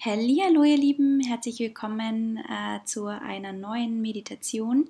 [0.00, 4.88] Hallo ihr Lieben, herzlich willkommen äh, zu einer neuen Meditation.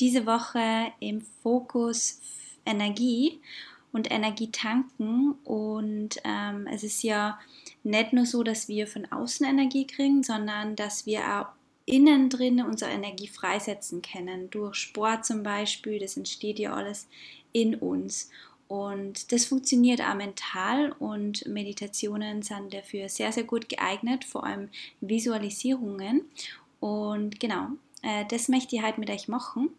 [0.00, 2.20] Diese Woche im Fokus
[2.66, 3.40] Energie
[3.90, 5.32] und Energie tanken.
[5.44, 7.40] Und ähm, es ist ja
[7.84, 11.46] nicht nur so, dass wir von außen Energie kriegen, sondern dass wir auch
[11.86, 14.50] innen drin unsere Energie freisetzen können.
[14.50, 17.08] Durch Sport zum Beispiel, das entsteht ja alles
[17.52, 18.28] in uns.
[18.70, 24.68] Und das funktioniert auch mental und Meditationen sind dafür sehr, sehr gut geeignet, vor allem
[25.00, 26.30] Visualisierungen.
[26.78, 27.70] Und genau,
[28.02, 29.70] äh, das möchte ich heute mit euch machen.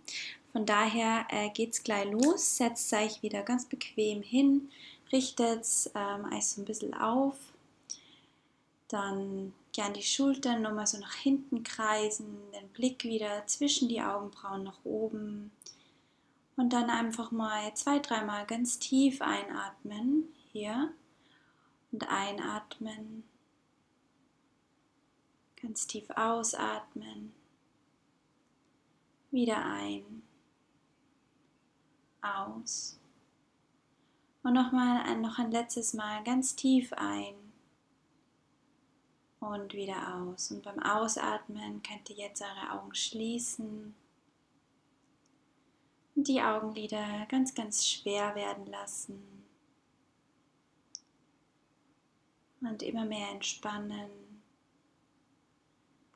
[0.51, 2.57] Von daher äh, es gleich los.
[2.57, 4.69] Setzt euch wieder ganz bequem hin,
[5.13, 7.37] richtet ähm, euch so ein bisschen auf.
[8.89, 14.65] Dann gern die Schultern nochmal so nach hinten kreisen, den Blick wieder zwischen die Augenbrauen
[14.65, 15.51] nach oben
[16.55, 20.25] und dann einfach mal zwei, dreimal ganz tief einatmen.
[20.51, 20.93] Hier.
[21.91, 23.23] Und einatmen.
[25.61, 27.33] Ganz tief ausatmen.
[29.31, 30.23] Wieder ein.
[32.21, 32.99] Aus.
[34.43, 37.35] Und nochmal ein, noch ein letztes Mal ganz tief ein.
[39.39, 40.51] Und wieder aus.
[40.51, 43.95] Und beim Ausatmen könnt ihr jetzt eure Augen schließen
[46.15, 49.21] die Augenlider ganz, ganz schwer werden lassen
[52.61, 54.09] und immer mehr entspannen.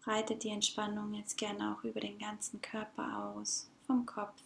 [0.03, 4.41] Breitet die Entspannung jetzt gerne auch über den ganzen Körper aus, vom Kopf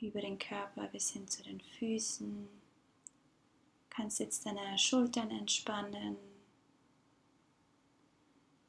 [0.00, 2.48] über den Körper bis hin zu den Füßen.
[2.48, 6.16] Du kannst jetzt deine Schultern entspannen,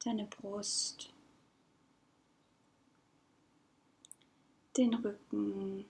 [0.04, 1.12] deine Brust.
[4.80, 5.84] Den Rücken.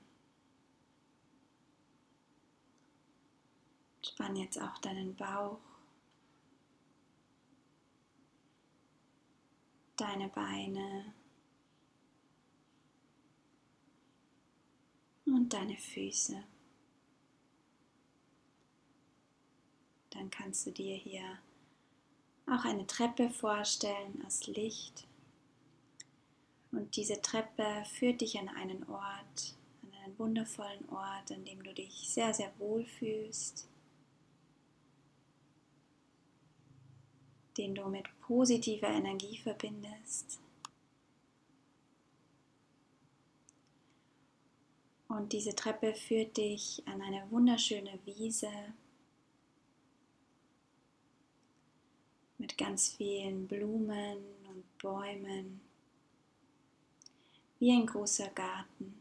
[4.04, 5.60] Spann jetzt auch deinen Bauch,
[9.96, 11.14] deine Beine
[15.24, 16.42] und deine Füße.
[20.10, 21.38] Dann kannst du dir hier
[22.46, 25.06] auch eine Treppe vorstellen aus Licht.
[26.72, 31.74] Und diese Treppe führt dich an einen Ort, an einen wundervollen Ort, an dem du
[31.74, 33.68] dich sehr, sehr wohl fühlst,
[37.56, 40.40] den du mit positiver Energie verbindest.
[45.08, 48.52] Und diese Treppe führt dich an eine wunderschöne Wiese
[52.38, 55.60] mit ganz vielen Blumen und Bäumen
[57.60, 59.00] wie ein großer Garten.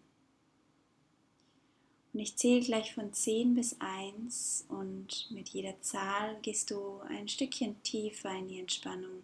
[2.14, 7.28] Und ich zähle gleich von 10 bis 1 und mit jeder Zahl gehst du ein
[7.28, 9.24] Stückchen tiefer in die Entspannung.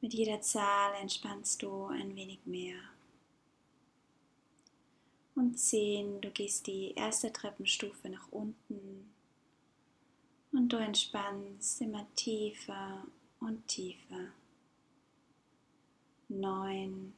[0.00, 2.78] Mit jeder Zahl entspannst du ein wenig mehr.
[5.34, 9.10] Und 10, du gehst die erste Treppenstufe nach unten
[10.52, 13.04] und du entspannst immer tiefer
[13.38, 14.32] und tiefer.
[16.28, 17.12] 9,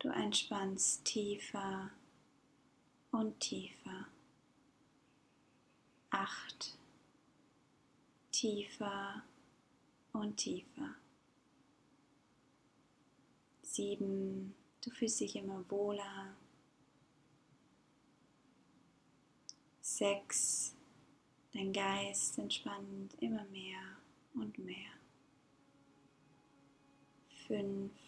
[0.00, 1.90] Du entspannst tiefer
[3.10, 4.06] und tiefer.
[6.10, 6.78] Acht.
[8.30, 9.24] Tiefer
[10.12, 10.94] und tiefer.
[13.62, 14.54] Sieben.
[14.84, 16.36] Du fühlst dich immer wohler.
[19.80, 20.76] Sechs.
[21.52, 23.80] Dein Geist entspannt immer mehr
[24.34, 24.92] und mehr.
[27.48, 28.07] Fünf.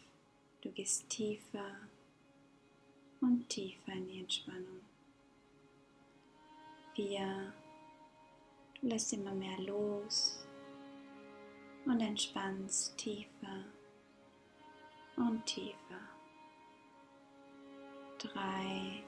[0.62, 1.75] Du gehst tiefer
[3.22, 4.81] und tiefer in die Entspannung.
[6.94, 7.54] Vier.
[8.78, 10.47] Du lässt immer mehr los
[11.87, 13.65] und entspannst tiefer
[15.16, 16.00] und tiefer.
[18.19, 19.03] Drei.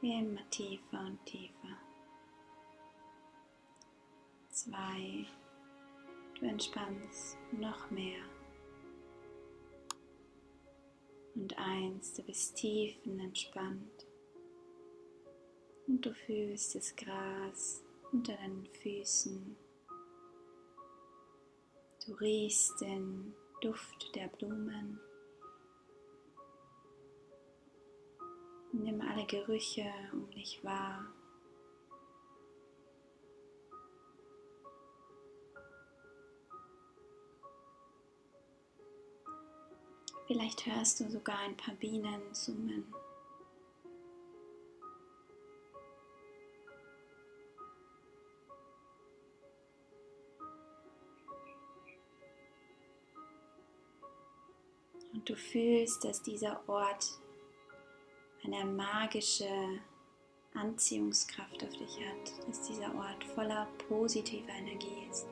[0.00, 1.76] Immer tiefer und tiefer.
[4.48, 5.26] Zwei.
[6.38, 8.22] Du entspannst noch mehr
[11.38, 14.06] und eins, du bist tiefenentspannt
[15.86, 19.56] und du fühlst das Gras unter deinen Füßen.
[22.04, 24.98] Du riechst den Duft der Blumen.
[28.72, 31.06] Nimm alle Gerüche um dich wahr.
[40.28, 42.84] Vielleicht hörst du sogar ein paar Bienen summen.
[55.14, 57.06] Und du fühlst, dass dieser Ort
[58.44, 59.80] eine magische
[60.52, 65.26] Anziehungskraft auf dich hat, dass dieser Ort voller positiver Energie ist.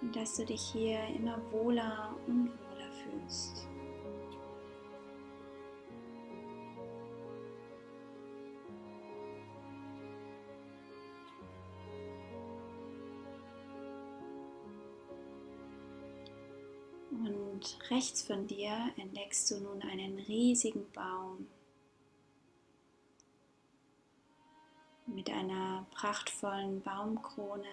[0.00, 3.68] Und dass du dich hier immer wohler und wohler fühlst.
[17.10, 21.48] Und rechts von dir entdeckst du nun einen riesigen Baum
[25.06, 27.64] mit einer prachtvollen Baumkrone,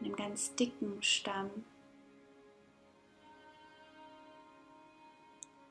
[0.00, 1.50] einem ganz dicken Stamm.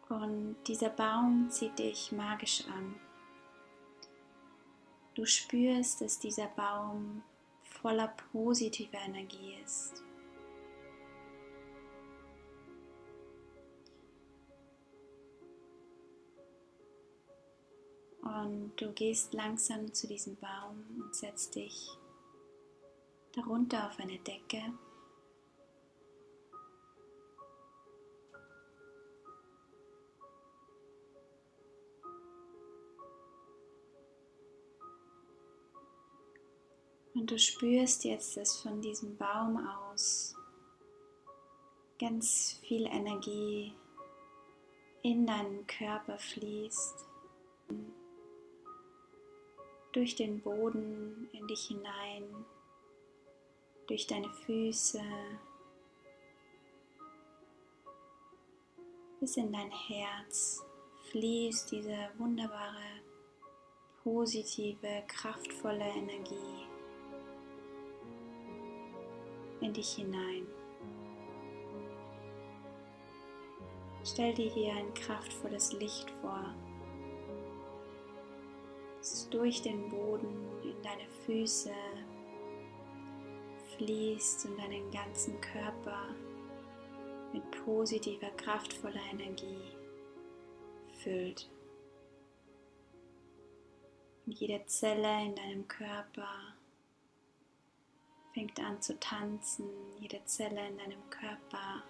[0.09, 2.95] Und dieser Baum zieht dich magisch an.
[5.13, 7.23] Du spürst, dass dieser Baum
[7.61, 10.03] voller positiver Energie ist.
[18.21, 21.89] Und du gehst langsam zu diesem Baum und setzt dich
[23.35, 24.61] darunter auf eine Decke.
[37.13, 40.35] Und du spürst jetzt, dass von diesem Baum aus
[41.99, 43.73] ganz viel Energie
[45.01, 47.05] in deinen Körper fließt
[49.91, 52.45] durch den Boden in dich hinein,
[53.89, 55.01] durch deine Füße,
[59.19, 60.63] bis in dein Herz
[61.09, 63.01] fließt diese wunderbare,
[64.03, 66.67] positive, kraftvolle Energie
[69.61, 70.45] in dich hinein.
[74.03, 76.53] Stell dir hier ein kraftvolles Licht vor
[78.99, 81.73] das durch den Boden in deine Füße
[83.79, 86.09] fließt und deinen ganzen Körper
[87.31, 89.71] mit positiver, kraftvoller Energie
[91.01, 91.49] füllt.
[94.25, 96.27] Und jede Zelle in deinem Körper
[98.33, 101.83] fängt an zu tanzen, jede Zelle in deinem Körper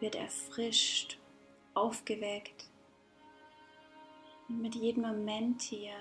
[0.00, 1.18] wird erfrischt,
[1.74, 2.70] aufgeweckt
[4.48, 5.96] und mit jedem Moment hier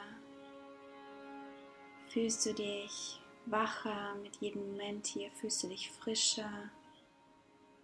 [2.10, 3.20] fühlst du dich
[3.52, 6.70] wacher, mit jedem Moment hier fühlst du dich frischer,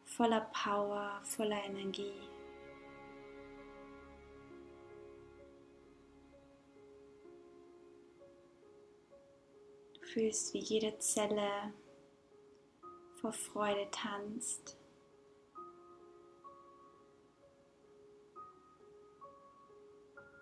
[0.06, 2.21] voller Power, voller Energie.
[9.94, 11.74] Du fühlst, wie jede Zelle
[13.21, 14.77] vor Freude tanzt.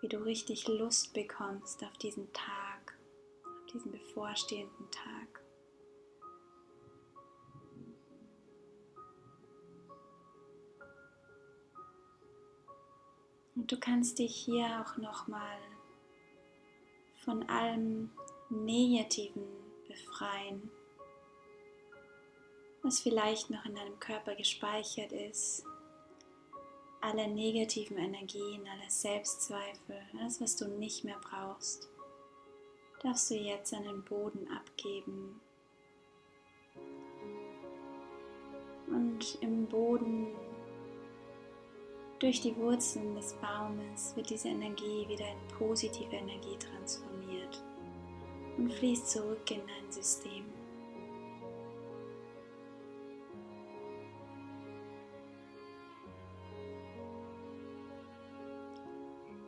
[0.01, 2.70] wie du richtig Lust bekommst auf diesen Tag,
[3.73, 5.41] diesen bevorstehenden Tag.
[13.56, 15.57] Und du kannst dich hier auch nochmal
[17.23, 18.12] von allem
[18.50, 19.44] Negativen
[19.88, 20.72] befreien,
[22.81, 25.63] was vielleicht noch in deinem Körper gespeichert ist
[27.01, 31.89] alle negativen Energien, alle Selbstzweifel, alles, was du nicht mehr brauchst,
[33.01, 35.41] darfst du jetzt an den Boden abgeben.
[38.88, 40.27] Und im Boden,
[42.20, 47.63] durch die Wurzeln des Baumes, wird diese Energie wieder in positive Energie transformiert
[48.58, 50.46] und fließt zurück in dein System.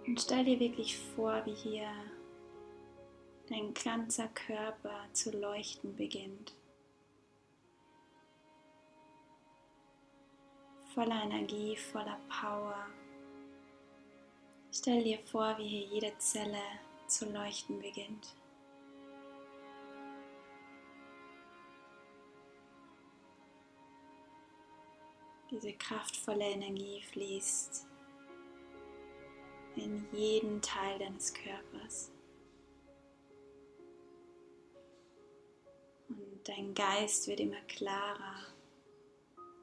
[0.07, 1.87] Und stell dir wirklich vor, wie hier
[3.53, 6.53] dein ganzer Körper zu leuchten beginnt.
[10.93, 12.87] Voller Energie, voller Power.
[14.71, 16.61] Stell dir vor, wie hier jede Zelle
[17.07, 18.35] zu leuchten beginnt.
[25.51, 27.85] Diese kraftvolle Energie fließt
[29.75, 32.11] in jeden Teil deines Körpers.
[36.43, 38.35] Dein Geist wird immer klarer.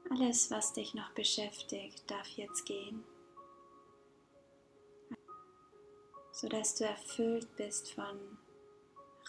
[0.09, 3.03] Alles, was dich noch beschäftigt, darf jetzt gehen,
[6.31, 8.37] sodass du erfüllt bist von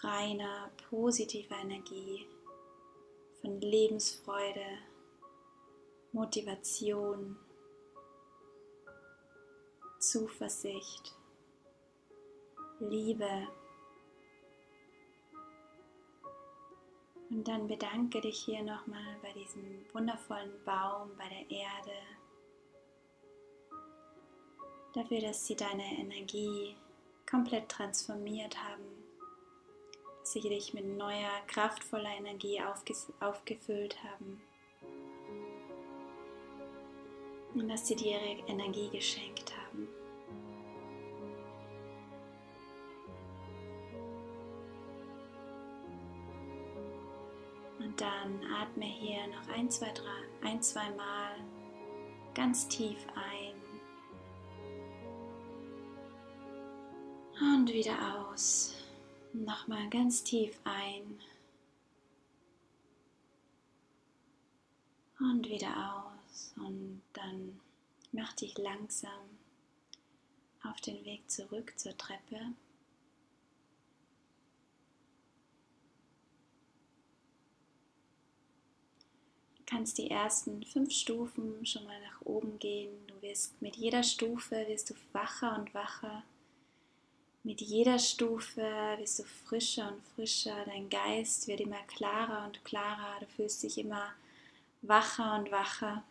[0.01, 2.27] reiner, positiver Energie,
[3.41, 4.65] von Lebensfreude,
[6.11, 7.37] Motivation,
[9.99, 11.15] Zuversicht,
[12.79, 13.47] Liebe.
[17.29, 21.97] Und dann bedanke dich hier nochmal bei diesem wundervollen Baum, bei der Erde,
[24.93, 26.75] dafür, dass sie deine Energie
[27.29, 28.83] komplett transformiert haben,
[30.19, 32.61] dass sie dich mit neuer, kraftvoller Energie
[33.19, 34.41] aufgefüllt haben
[37.55, 39.87] und dass sie dir ihre Energie geschenkt haben.
[47.93, 51.35] Und dann atme hier noch ein, zwei, drei, ein, zwei Mal
[52.33, 53.53] ganz tief ein
[57.39, 58.73] und wieder aus.
[59.33, 61.19] Nochmal ganz tief ein
[65.19, 66.55] und wieder aus.
[66.57, 67.59] Und dann
[68.11, 69.37] mach dich langsam
[70.63, 72.53] auf den Weg zurück zur Treppe.
[79.65, 82.91] Kannst die ersten fünf Stufen schon mal nach oben gehen.
[83.07, 86.23] Du wirst mit jeder Stufe wirst du wacher und wacher.
[87.43, 88.61] Mit jeder Stufe
[88.97, 90.63] wirst du frischer und frischer.
[90.65, 93.19] Dein Geist wird immer klarer und klarer.
[93.19, 94.13] Du fühlst dich immer
[94.81, 96.03] wacher und wacher.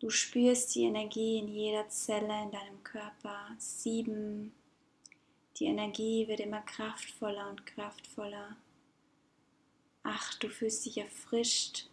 [0.00, 3.48] Du spürst die Energie in jeder Zelle in deinem Körper.
[3.58, 4.54] Sieben.
[5.58, 8.56] Die Energie wird immer kraftvoller und kraftvoller.
[10.02, 10.42] Acht.
[10.42, 11.89] Du fühlst dich erfrischt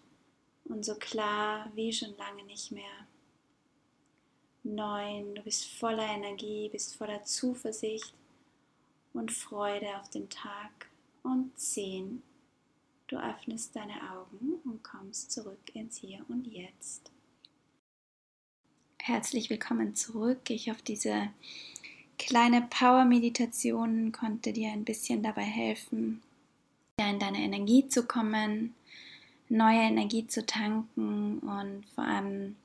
[0.70, 3.08] und so klar wie schon lange nicht mehr.
[4.64, 5.36] Neun.
[5.36, 8.14] Du bist voller Energie, bist voller Zuversicht
[9.14, 10.90] und Freude auf den Tag.
[11.24, 12.22] Und zehn.
[13.08, 17.12] Du öffnest deine Augen und kommst zurück ins Hier und Jetzt.
[19.00, 20.50] Herzlich willkommen zurück.
[20.50, 21.30] Ich hoffe, diese
[22.18, 26.22] kleine Power-Meditation konnte dir ein bisschen dabei helfen,
[27.00, 28.74] in deine Energie zu kommen,
[29.50, 32.56] neue Energie zu tanken und vor allem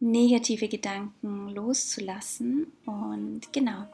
[0.00, 2.66] negative Gedanken loszulassen.
[2.86, 3.86] Und genau,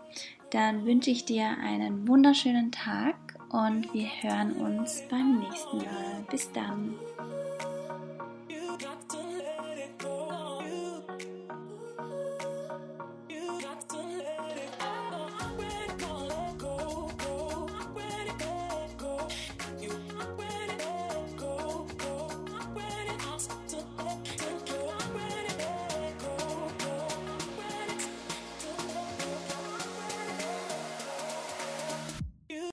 [0.50, 3.16] dann wünsche ich dir einen wunderschönen Tag
[3.50, 6.26] und wir hören uns beim nächsten Mal.
[6.30, 6.94] Bis dann.